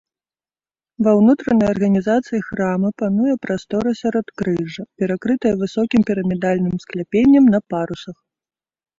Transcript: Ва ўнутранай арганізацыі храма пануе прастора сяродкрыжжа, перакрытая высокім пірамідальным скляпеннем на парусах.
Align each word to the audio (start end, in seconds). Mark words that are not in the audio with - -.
Ва 1.07 1.11
ўнутранай 1.17 1.67
арганізацыі 1.73 2.39
храма 2.47 2.89
пануе 3.01 3.33
прастора 3.43 3.89
сяродкрыжжа, 3.99 4.83
перакрытая 5.03 5.51
высокім 5.61 6.01
пірамідальным 6.07 6.75
скляпеннем 6.85 7.45
на 7.57 7.61
парусах. 7.75 8.17